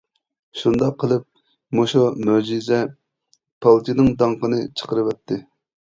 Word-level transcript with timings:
شۇنداق 0.59 0.95
قىلىپ، 1.03 1.25
مۇشۇ 1.79 2.01
«مۆجىزە» 2.29 2.81
پالچىنىڭ 3.67 4.13
داڭقىنى 4.23 4.63
چىقىرىۋەتتى. 4.81 5.43